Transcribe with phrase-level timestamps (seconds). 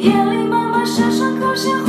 [0.00, 1.79] 夜里妈妈声声口弦